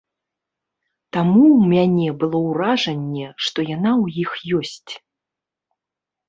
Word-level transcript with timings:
Таму 1.17 1.43
ў 1.49 1.61
мяне 1.73 2.07
было 2.23 2.37
ўражанне, 2.47 3.27
што 3.49 3.67
яна 3.75 3.91
ў 4.01 4.05
іх 4.23 4.31
ёсць. 4.63 4.91